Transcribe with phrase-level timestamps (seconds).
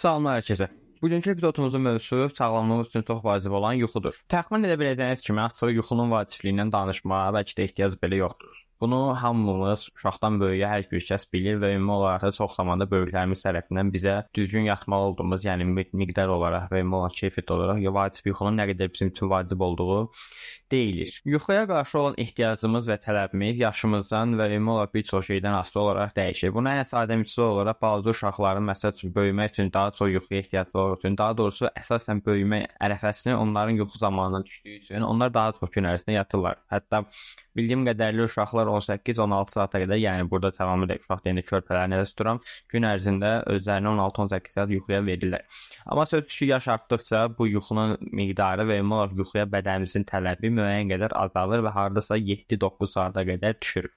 [0.00, 0.66] Salamlar hər kəsə.
[1.04, 4.16] Bugünkü epizodumuzun mövzusu sağlamlıq üçün çox vacib olan yuxudur.
[4.32, 8.62] Təxmin edə biləcəyiniz kimi açıq yuxunun vacibləyindən danışmağa bəlkə də ehtiyac belə yoxdur.
[8.80, 13.42] Bunu hamımız uşaqdan böyüyə hər bir kəs bilir və ümumi olaraq da çox zamanda böyüklərimiz
[13.44, 18.56] tərəfindən bizə düzgün yatmalı olduğumuz, yəni miqdar olaraq və ümumi olaraq keyfiyyət olaraq vacib yuxunun
[18.56, 19.98] nə qədər bizim üçün vacib olduğu
[20.70, 21.22] deyilir.
[21.24, 26.14] Yuxuya qarşı olan ehtiyacımız və tələbimiz yaşımızdan və ümumi olaraq bir çox şeydən asılı olaraq
[26.16, 26.54] dəyişir.
[26.54, 30.96] Buna ən sadə misal olaraq balaca uşaqların məsəl üçün böyümək üçün daha çox yuxuya ehtiyacları
[30.98, 35.90] üçün, daha doğrusu əsasən böyümə ərəfəsini onların yuxu zamanına düşdüyü üçün onlar daha çox gün
[35.90, 36.62] ərzində yatırlar.
[36.70, 37.04] Hətta
[37.56, 42.40] bildiyim qədərilə uşaqlar 18-16 saata qədər, yəni burada tamamilə uşaq deyəndə körpələri nəzərdə tuturam,
[42.72, 45.44] gün ərzində özlərini 16-18 saat yuxuya verirlər.
[45.86, 50.90] Amma sözsüz ki, yaş artdıqca bu yuxunun miqdarı və ümumi olaraq yuxuya bədənimizin tələbi müəyyən
[50.94, 53.90] qədər azalır və hardasa 7-9 saata qədər düşür.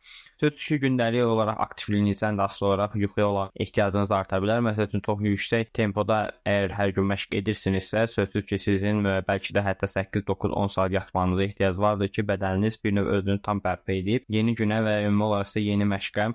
[0.43, 4.63] Sözsüz ki, gündəlik olaraq aktivliyinizdən də asılı olaraq yuxuya olan ehtiyacınız arta bilər.
[4.65, 9.63] Məsəl üçün çox yüksək tempoda əgər hər gün məşq edirsinizsə, sözsüz ki, sizin bəlkə də
[9.63, 14.55] hətta 8-9-10 saat yatmanıza ehtiyac vardır ki, bədəniniz bir növ özünü tam bərpa edib yeni
[14.63, 16.31] günə və ümumi olaraq yeni məşqə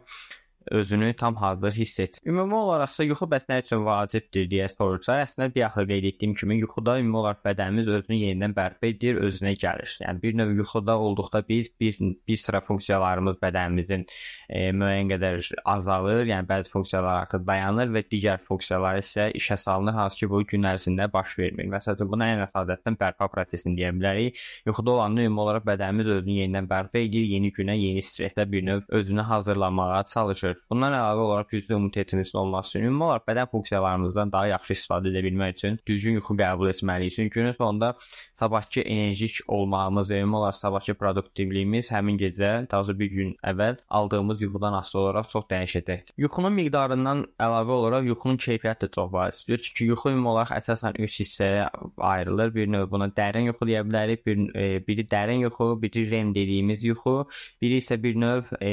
[0.71, 2.31] özünü tam hazır hiss etsin.
[2.31, 6.59] Ümumi olaraqsa yuxu bəs nə üçün vacibdir deyə sorulsa, əslində bir axı qeyd etdiyim kimi
[6.63, 9.95] yuxuda ümumi olaraq bədənimiz özünü yenidən bərpa edir, özünə gəlir.
[10.05, 14.05] Yəni bir növ yuxuda olduqda biz bir bir sıra funksiyalarımız bədənimizin
[14.49, 19.97] e, müəyyən qədər azalır, yəni bəzi funksiyalar artıq dayanır və digər funksiyalar isə işə salınır,
[20.01, 21.71] hansı ki bu gün ərzində baş vermir.
[21.73, 24.39] Məsələn, buna ən əsasətən bərpa prosesini deyə bilərik.
[24.67, 28.83] Yuxuda olanda ümumi olaraq bədənimiz özünü yenidən bərpa edir, yeni günə, yeni stresslə bir növ
[29.01, 30.58] özünü hazırlamağa çalışır.
[30.71, 35.23] Bundan əlavə olaraq güclü immunitetimizin olması üçün ümumi olaraq bədən funksiyalarımızdan daha yaxşı istifadə edə
[35.27, 37.15] bilmək üçün düzgün yuxu qəbul etməliyik.
[37.17, 37.95] Çünki günün sonunda
[38.33, 43.77] sabahkı enerjik olmağımız və ümumi olaraq sabahkı produktivliyimiz həmin gecə, daha doğrusu bir gün əvvəl
[43.89, 46.15] aldığımız yuxudan asılı olaraq çox dəyişəcəkdir.
[46.25, 49.63] Yuxunun miqdarından əlavə olaraq yuxunun keyfiyyəti də çox vacibdir.
[49.63, 52.55] Çünki yuxu ümumi olaraq əsasən üç hissəyə ayrılır.
[52.55, 54.25] Bir növ buna dərin yuxu deyə bilərik.
[54.27, 57.17] Bir e, biri dərin yuxu, biri REM dediyimiz yuxu,
[57.63, 58.73] biri isə bir növ e,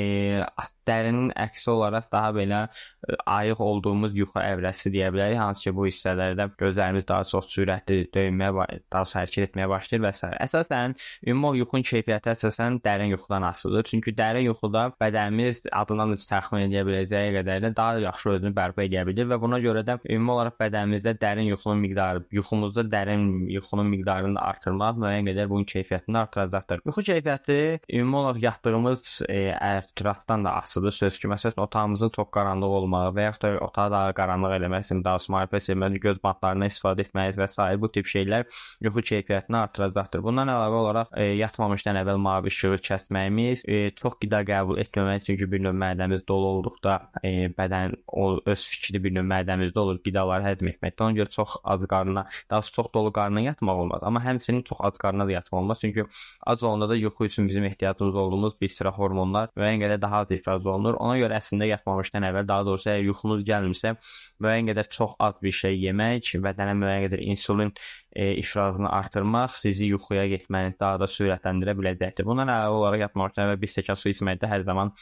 [0.88, 5.40] dərinin əksi olaraq daha belə e, ayıq olduğumuz yuxu əvrəsi deyə bilərik.
[5.40, 10.14] Hansı ki, bu hissələrdə gözlərimiz daha çox sürətli döyünməyə, daha çox hərəkət etməyə başlayır və
[10.16, 10.32] s.
[10.46, 10.96] Əsasən
[11.32, 13.90] ümumi yuxunun keyfiyyəti əsasən dərin yuxudan asılıdır.
[13.92, 19.06] Çünki dərin yuxuda bədənimiz adından da təxmin edə biləcəyi qədərlə daha yaxşı özünü bərpa edə
[19.08, 24.40] bilir və buna görə də ümumi olaraq bədənimizdə dərin yuxunun miqdarı, yuxumuzda dərin yuxunun miqdarını
[24.42, 26.84] artırmaq müəyyən qədər bunun keyfiyyətini artıracaqdır.
[26.90, 27.60] Yuxu keyfiyyəti
[28.00, 30.98] ümumi olaraq yatdığımız e, ətrafdan da asılıdır.
[31.00, 35.04] Söz ki, məsələn, otağımızın çox qaranlıq olmağı və yaxud da otağı daha qaranlıq eləmək üçün
[35.04, 37.68] daha smartphone etmək, göz bantlarından istifadə etməyiz və s.
[37.82, 38.46] bu tip şeylər
[38.86, 40.24] yuxu keyfiyyətini artıracaqdır.
[40.24, 45.50] Bundan əlavə olaraq e, yatmamışdan əvvəl mavi işığı kəsməyimiz, e, çox qida qəbul etməmək çünki
[45.52, 50.48] bir növ mədəmiz dolu olduqda e, bədən o öz fikri bir növ mədəmizdə olur, qidaları
[50.50, 51.08] həzm etməkdə.
[51.08, 55.02] Ona görə çox az qarnına, daha çox dolu qarnına yatmaq olmaz, amma həmçinin çox az
[55.02, 55.82] qarnına da yatmaq olmaz.
[55.82, 56.06] Çünki
[56.46, 60.32] ac olanda da yuxu üçün bizim ehtiyacımız olduğumuz bir sıra hormonlar müəyyən qədər daha az
[60.32, 60.94] ifraz olunur.
[61.00, 63.94] Ona görə əslində yatmamışdan əvvəl, daha doğrusu əgər yuxunuz gəlmirsə,
[64.42, 67.72] müəyyən qədər çox az bir şey yemək, bədənə müəyyən qədər insulin
[68.16, 72.26] e, ifrazını artırmaq sizi yuxuya getməni daha da sürətləndirə biləcəkdir.
[72.28, 74.94] Bundan əlavə olaraq yatmamışdan əvvəl bir stəkan su içmək də hər zaman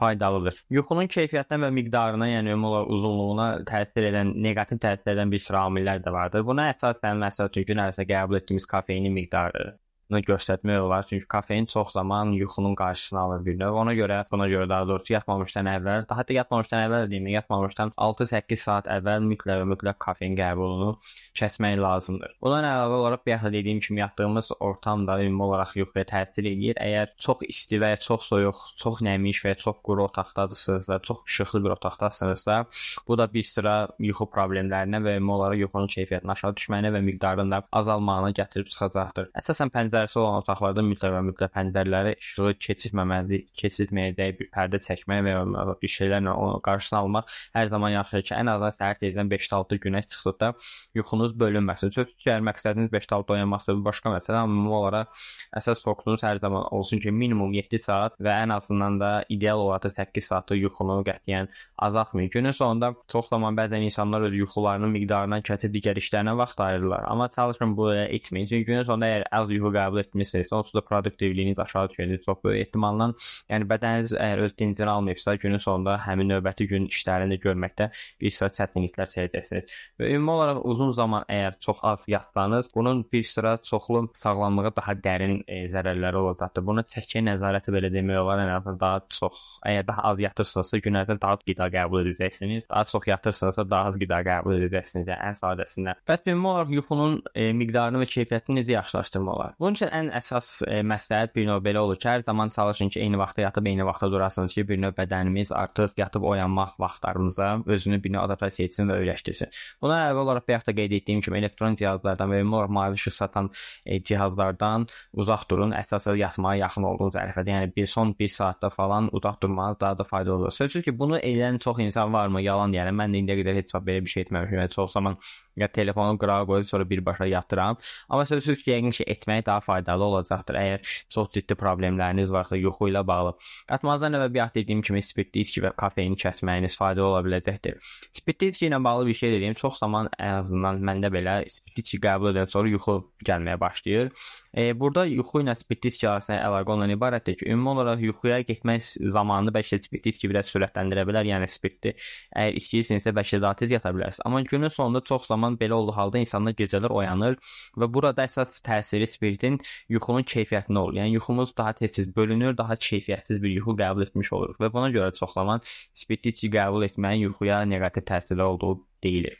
[0.00, 0.62] faydalıdır.
[0.78, 5.66] Yuxunun keyfiyyətinə və miqdarına, yəni ümumi olaraq uzunluğuna təsir edən, neqativ təsir edən bir sıra
[5.68, 6.46] amillər də vardır.
[6.46, 9.74] Buna əsasən məsəl üçün gün ərzində qəbul etdiyimiz kofeinin miqdarı,
[10.18, 11.06] göstərmək olar.
[11.06, 13.72] Çünki kofein çox zaman yuxunun qarşısını alır bir növ.
[13.72, 18.90] Ona görə, buna görə daha doğrusu yatmamışdan əvvəl, da yatmamışdan əvvəl deyim, yatmamışdan 6-8 saat
[18.90, 20.96] əvvəl mütləq mütləq kofein qəbulunu
[21.38, 22.34] kəsmək lazımdır.
[22.42, 26.78] Bundan əlavə olaraq bayaq dediyim kimi yatdığımız ortam da ümumi olaraq yuxuya təsir edir.
[26.80, 31.76] Əgər çox isti və çox soyuq, çox nəmiş və çox quru otaqdadırsanızsa, çox işıqlı bir
[31.76, 32.64] otaqdasınızsa,
[33.08, 37.54] bu da bir sıra yuxu problemlərinə və ümumi olaraq yuxunun keyfiyyətinin aşağı düşməyinə və miqdarının
[37.54, 39.30] da azalmağına gətirib çıxacaqdır.
[39.40, 45.22] Əsasən pəncərə pəncərəsi olan otaqlarda mütləq və mütləq pəncərələri işığı keçirməməli, keçirməyəcək bir pərdə çəkmək
[45.26, 49.80] və bir şeylərlə onun qarşısını almaq hər zaman yaxşıdır ki, ən azından səhər tezdən 5-6
[49.84, 50.52] günə çıxsa
[50.94, 51.92] yuxunuz bölünməsin.
[51.92, 55.24] Sözsüz ki, əgər məqsədiniz 5-6 oyanmaqsa bu başqa məsələ, amma ümumi olaraq
[55.60, 59.90] əsas fokusunuz hər zaman olsun ki, minimum 7 saat və ən azından da ideal olaraq
[59.96, 62.30] 8 saatlıq yuxunu qətiyyən azaltmayın.
[62.30, 67.04] Günün sonunda çox zaman bəzən insanlar öz yuxularının miqdarından kəsib digər işlərinə vaxt ayırırlar.
[67.08, 68.46] Amma çalışın bu etməyin.
[68.50, 72.38] Çünki günün sonunda əgər az yuxu qəbul qəbul etmisinizsə, onsuz da produktivliyiniz aşağı düşəcək çox
[72.44, 73.10] böyük ehtimalla.
[73.50, 77.90] Yəni bədəniniz əgər öz dincini almayıbsa, günün sonunda həmin növbəti gün işlərini görməkdə
[78.20, 79.70] bir sıra çətinliklər çəkəcəksiniz.
[80.00, 84.94] Və ümumi olaraq uzun zaman əgər çox az yatsanız, bunun bir sıra çoxlu sağlamlığa daha
[84.94, 86.66] dərin e, zərərləri olacaqdır.
[86.66, 90.98] Buna çəki nəzarəti belə demək olar, ən azından daha çox əgər daha az yatırsınızsa, gün
[91.00, 92.66] ərzində daha az qida qəbul edəcəksiniz.
[92.70, 95.08] Daha çox yatırsınızsa, daha az qida qəbul edəcəksiniz.
[95.10, 96.00] Yəni ən sadəsindən.
[96.08, 99.56] Bəs ümumi olaraq yuxunun e, miqdarını və keyfiyyətini necə yaxşılaşdırmaq olar?
[99.60, 103.00] Bunun üçün ən əsas e, məsləhət bir növ belə olur ki, hər zaman çalışın ki,
[103.00, 108.02] eyni vaxtda yatıb eyni vaxtda durasınız ki, bir növ bədənimiz artıq yatıb oyanmaq vaxtlarınıza özünü
[108.04, 109.52] bir növ adaptasiya etsin və öyrəşdirsin.
[109.80, 113.16] Buna əlavə olaraq bayaq da qeyd etdiyim kimi elektron cihazlardan və ümumi olaraq mavi işıq
[113.16, 113.50] satan
[113.86, 115.72] e, cihazlardan uzaq durun.
[115.80, 120.04] Əsasən yatmağa yaxın olduğunuz ərəfədə, yəni bir son 1 saatda falan uzaq durmanız daha da
[120.04, 120.50] faydalı olur.
[120.50, 122.42] Sözsüz ki, bunu edən çox insan varmı?
[122.42, 123.00] Yalan deyirəm.
[123.00, 124.60] Mən də indiyə qədər heç belə bir şey etməmişəm.
[124.60, 125.16] Yəni çox zaman
[125.56, 127.76] ya telefonu qırağa qoyub sonra birbaşa yatıram.
[128.08, 130.60] Amma sözsüz ki, yəqin ki, etmək daha faydalı olacaqdır.
[130.60, 133.34] Əgər çox ciddi problemləriniz varsa yuxu ilə bağlı.
[133.70, 137.80] Yatmazdan əvvəl bayaq dediyim kimi spirtli içki və kofeini kəsməyiniz faydalı ola biləcəkdir.
[138.20, 142.02] Spirtli içki ilə bağlı bir şey dediyim, çox zaman ən azından məndə belə spirtli içki
[142.04, 144.12] qəbul edən sonra yuxu gəlməyə başlayır.
[144.56, 148.88] E, burada yuxu ilə spirtli içki arasında əlaqə ondan ibarətdir ki, ümumi olaraq yuxuya getmək
[149.14, 151.28] zamanını bəlkə spirtli içki biraz sürətləndirə bilər.
[151.30, 154.24] Yəni spirtli əgər içkiyirsinizsə bəlkə daha tez yata bilərsiniz.
[154.26, 157.38] Amma günün sonunda çox zaman belə olduğu halda insanlar gecələr oyanır
[157.78, 159.49] və burada əsas təsiri spirtin
[159.94, 160.98] yuxunun keyfiyyətinə olur.
[161.00, 165.14] Yəni yuxumuz daha tez-tez bölünür, daha keyfiyyətsiz bir yuxu qəbul etmiş oluruq və buna görə
[165.16, 165.64] çox zaman
[166.02, 169.38] spirtli içki qəbul etməyin yuxuya neqativ təsirli olduğu deyilir.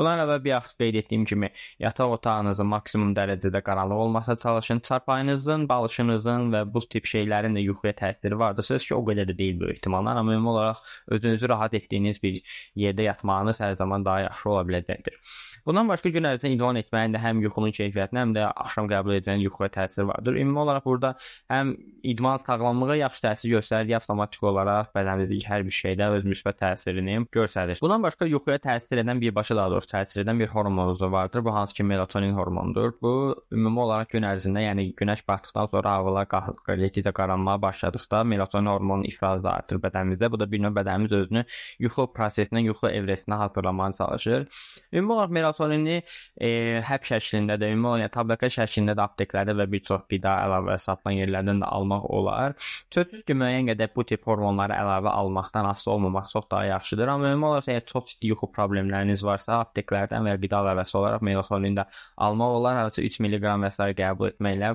[0.00, 1.50] Bundan əvvəl bir vaxt qeyd etdiyim kimi,
[1.84, 4.80] yataq otağınızın maksimum dərəcədə qaranlıq olmasına çalışın.
[4.88, 9.60] Çarpayınızın, balışınızın və bu tip şeylərin də yuxuya təsiri vardırsa ki, o qədər də deyil
[9.60, 12.40] böyük ehtimalla, amma ümumi olaraq özünüzü rahat etdiyiniz bir
[12.76, 15.20] yerdə yatmağınız hər zaman daha yaxşı ola biləcəkdir.
[15.66, 19.44] Bundan başqa gün ərzində idman etməyin də həm yuxunun keyfiyyətinə, həm də axşam qəbul edəcəyin
[19.44, 20.40] yuxuya təsiri vardır.
[20.40, 21.12] Ümumi olaraq burada
[21.52, 27.18] həm idman sağlamlığa yaxşı təsir göstərir, avtomatik olaraq bədənimizdəki hər bir şeydə öz müsbət təsirini
[27.36, 27.80] göstərir.
[27.84, 31.44] Bundan başqa yuxuya təsir edən birbaşa daha doğrusu təsir edən bir hormonumuz vardır.
[31.44, 32.92] Bu hansı ki melatonin hormonudur.
[33.02, 33.12] Bu
[33.52, 36.28] ümumi olaraq gün ərzində, yəni günəş batdıqdan sonra havalar
[36.68, 40.30] getdikcə qaranmağa başladıqda melatonin hormonunun ifrazı artır bədənimizdə.
[40.32, 41.44] Bu da bir növ bədənimiz özünü
[41.86, 44.46] yuxu prosesindən, yuxu evresinə hazırlamağa çalışır.
[44.92, 45.96] Ümumi olaraq melatonini
[46.36, 46.50] e,
[46.86, 51.18] həb şəklində də, ümumi olaraq tabletə şəklində də apteklərdə və bir çox qida əlavə satılan
[51.18, 52.56] yerlərdən də almaq olar.
[52.94, 57.14] Sözsüz ki, müəyyən qədər bu tip hormonları əlavə almaqdan asılı olmamaq çox daha yaxşıdır.
[57.14, 60.96] Amma ümumi olaraq əgər çox ciddi yuxu problemləriniz varsa, aptek apteklərdən və ya qida əlavəsi
[61.00, 61.86] olaraq melatonin də
[62.26, 62.78] almaq olar.
[62.80, 63.88] Hardasa 3 mq və s.
[64.00, 64.74] qəbul etməklə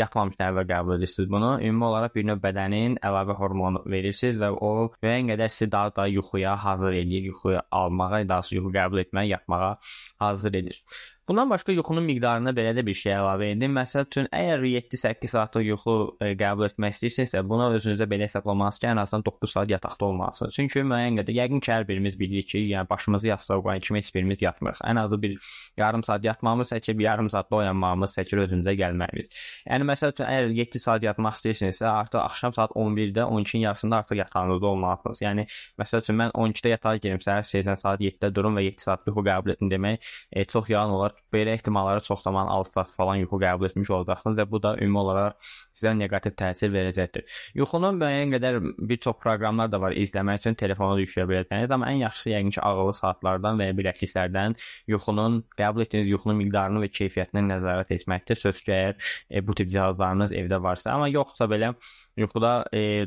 [0.00, 1.52] yatmamışdan əvvəl qəbul edirsiniz bunu.
[1.68, 4.72] Ümumi olaraq bir növ bədənin əlavə hormonu verirsiniz və o
[5.02, 9.36] müəyyən qədər sizi daha da yuxuya hazır edir, yuxuya almağa, daha doğrusu yuxu qəbul etməyə,
[9.36, 9.76] yatmağa
[10.22, 10.82] hazır edir.
[11.28, 13.72] Bundan başqa yuxunun miqdarına belə də bir şey əlavə edin.
[13.74, 18.86] Məsəl üçün, əgər 7-8 saatlıq yuxu e, qəbul etmək istəyirsinizsə, buna özünüzə belə hesablamalısınız ki,
[18.92, 20.54] ən azından 9 saat yataqda olmalısınız.
[20.54, 24.12] Çünki müəyyən qədər yəqin ki, hər birimiz bilirik ki, yəni başımızı yastığa qoyan kimi heç
[24.14, 24.84] birimiz yatmırıq.
[24.86, 25.34] Ən azı bir
[25.82, 29.34] yarım saat yatmağımız çəkir, bir yarım saatda oyanmağımız çəkir özümüzə gəlməyimiz.
[29.66, 34.22] Yəni məsəl üçün, əgər 7 saat yatmaq istəyirsinizsə, artıq axşam saat 11-də, 12-nin yarısında artıq
[34.22, 35.26] yatağınızda olmalısınız.
[35.26, 35.48] Yəni
[35.82, 39.26] məsəl üçün mən 12-də yatağa girim, səhər 8 saat 7-də durum və 7 saat yuxu
[39.26, 43.38] qəbul etdim demək e, çox yalan olar belə ehtimallara çox zaman 6 saat falan yuxu
[43.42, 47.26] qəbul etmiş olacaqsınız və bu da ümumi olaraq sizə neqativ təsir verəcəkdir.
[47.60, 48.60] Yuxunun müəyyən qədər
[48.90, 52.62] bir çox proqramlar da var izləmək üçün telefona yükləyə biləcəyiniz, amma ən yaxşısı yəqin ki,
[52.70, 54.56] ağıllı saatlardan və ya biləkliklərdən
[54.94, 58.42] yuxunun qəbul etdiyiniz yuxunun miqdarını və keyfiyyətini nəzarət etməkdir.
[58.46, 58.96] Ki, əgər
[59.30, 61.74] e, bu tip cihazlarınız evdə varsa, amma yoxsa belə
[62.16, 63.06] Yuxuda e,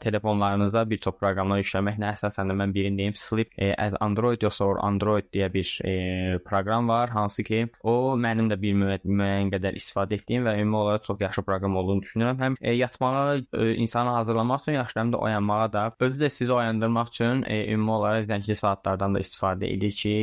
[0.00, 4.64] telefonlarınıza bir çox proqramlar yükləməklə əsasən də mən birini deyim, Sleep e, as Android yoxsa
[4.80, 10.16] Android deyə bir e, proqram var, hansı ki, o mənim də bir müəyyən qədər istifadə
[10.16, 12.40] etdiyim və ümumi olaraq çox yaxşı proqram olduğunu düşünürəm.
[12.40, 16.52] Həm e, yatmağa e, insanı hazırlamaq üçün yaxşı, həm də oyanmağa da, özü də sizi
[16.52, 20.16] oyandırmaq üçün e, ümumi olaraq zəngli saatlardan da istifadə edir ki,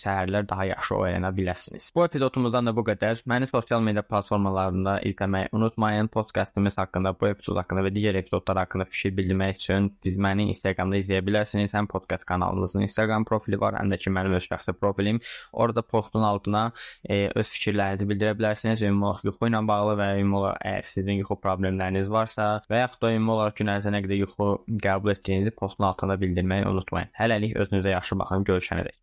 [0.00, 1.90] səhərlər daha yaxşı oyana biləsiniz.
[1.94, 3.20] Bu epizodumuzdan da bu qədər.
[3.28, 6.08] Məni sosial media platformalarında izləməyi unutmayın.
[6.08, 10.48] Podkastımız haqqında, bu epizod haqqında haqqında və digər epizodlar haqqında fikir bildirmək üçün biz məni
[10.52, 11.74] Instagramda izləyə bilərsiniz.
[11.74, 15.20] Həm podkast kanalımızın Instagram profili var, həm də ki mənim öz şəxsi profilim.
[15.52, 16.72] Orada postun altına
[17.08, 18.82] e, öz fikirlərinizi bildirə bilərsiniz.
[18.82, 23.00] Ümumi olaraq yuxu ilə bağlı və ümumi olaraq əgər sizin yuxu problemləriniz varsa və yaxud
[23.06, 24.50] da ümumi olaraq gün ərzində nə qədər yuxu
[24.84, 27.12] qəbul etdiyinizi postun altında bildirməyi unutmayın.
[27.18, 28.96] Hələlik özünüzə yaxşı baxın, görüşənədək.